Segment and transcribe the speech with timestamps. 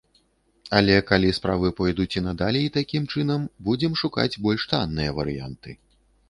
[0.77, 5.79] Але калі справы пойдуць і надалей такім чынам, будзем шукаць больш танныя варыянты.